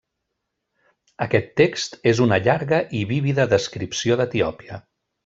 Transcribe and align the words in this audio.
Aquest 1.25 1.51
text 1.61 1.97
és 2.13 2.21
una 2.27 2.39
llarga 2.47 2.79
i 3.01 3.05
vívida 3.15 3.47
descripció 3.53 4.19
d'Etiòpia. 4.23 4.81